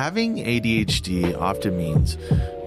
[0.00, 2.16] Having ADHD often means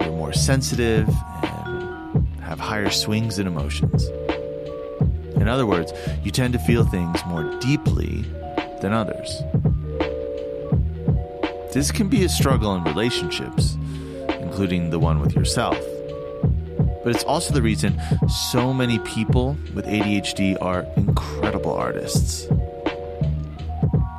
[0.00, 1.08] you're more sensitive
[1.42, 4.06] and have higher swings in emotions.
[5.34, 5.92] In other words,
[6.22, 8.22] you tend to feel things more deeply
[8.80, 9.42] than others.
[11.72, 13.76] This can be a struggle in relationships,
[14.28, 15.84] including the one with yourself.
[17.02, 22.46] But it's also the reason so many people with ADHD are incredible artists.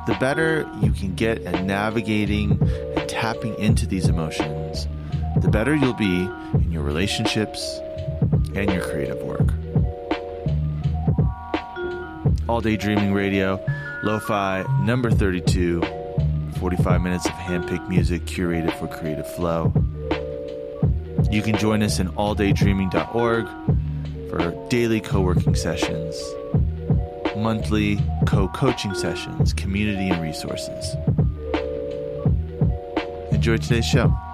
[0.06, 2.60] The better you can get at navigating
[3.16, 4.86] tapping into these emotions,
[5.40, 7.80] the better you'll be in your relationships
[8.54, 9.48] and your creative work.
[12.46, 13.58] All Day Dreaming Radio,
[14.02, 15.80] Lo-Fi number 32,
[16.60, 19.72] 45 minutes of handpicked music curated for creative flow.
[21.30, 23.48] You can join us in alldaydreaming.org
[24.28, 26.22] for daily co-working sessions,
[27.34, 30.96] monthly co-coaching sessions, community and resources.
[33.46, 34.25] Enjoy today's show.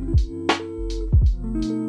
[0.00, 1.79] Música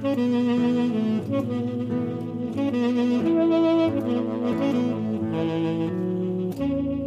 [0.00, 0.18] Thank
[6.60, 6.97] you.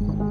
[0.00, 0.27] Mm-hmm.